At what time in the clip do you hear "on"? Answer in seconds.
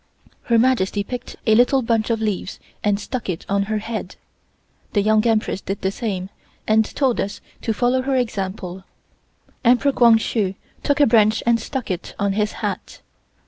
3.47-3.65, 12.17-12.33